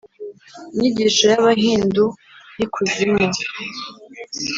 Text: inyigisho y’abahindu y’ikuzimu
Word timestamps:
inyigisho 0.73 1.23
y’abahindu 1.31 2.03
y’ikuzimu 2.57 3.25